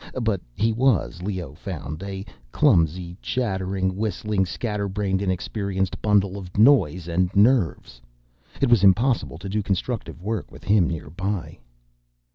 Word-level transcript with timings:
But 0.19 0.41
he 0.55 0.73
was, 0.73 1.21
Leoh 1.21 1.53
found, 1.53 2.01
a 2.01 2.25
clumsy, 2.51 3.17
chattering, 3.21 3.95
whistling, 3.95 4.47
scatterbrained, 4.47 5.21
inexperienced 5.21 6.01
bundle 6.01 6.39
of 6.39 6.57
noise 6.57 7.07
and 7.07 7.29
nerves. 7.35 8.01
It 8.61 8.69
was 8.71 8.83
impossible 8.83 9.37
to 9.37 9.47
do 9.47 9.61
constructive 9.61 10.19
work 10.19 10.51
with 10.51 10.63
him 10.63 10.87
nearby. 10.87 11.59